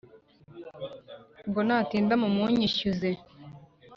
ngo 1.47 1.59
natinda 1.67 2.13
mumunyishyuze 2.21 3.09